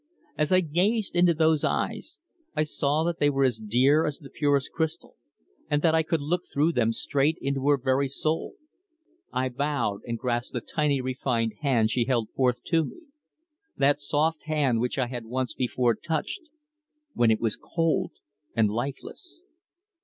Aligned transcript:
As 0.35 0.51
I 0.51 0.61
gazed 0.61 1.15
into 1.15 1.35
those 1.35 1.63
eyes 1.63 2.17
I 2.55 2.63
saw 2.63 3.03
that 3.03 3.19
they 3.19 3.29
were 3.29 3.43
as 3.43 3.59
dear 3.59 4.07
as 4.07 4.17
the 4.17 4.31
purest 4.31 4.71
crystal, 4.71 5.15
and 5.69 5.83
that 5.83 5.93
I 5.93 6.01
could 6.01 6.21
look 6.21 6.45
through 6.51 6.71
them 6.71 6.91
straight 6.91 7.37
into 7.39 7.67
her 7.69 7.77
very 7.77 8.07
soul. 8.07 8.55
I 9.31 9.49
bowed 9.49 9.99
and 10.07 10.17
grasped 10.17 10.53
the 10.53 10.61
tiny, 10.61 11.01
refined 11.01 11.53
hand 11.61 11.91
she 11.91 12.05
held 12.05 12.31
forth 12.31 12.63
to 12.63 12.83
me 12.83 13.01
that 13.77 13.99
soft 13.99 14.45
hand 14.45 14.79
which 14.79 14.97
I 14.97 15.05
had 15.05 15.25
once 15.25 15.53
before 15.53 15.93
touched 15.93 16.41
when 17.13 17.29
it 17.29 17.39
was 17.39 17.55
cold 17.55 18.13
and 18.55 18.69
lifeless. 18.71 19.43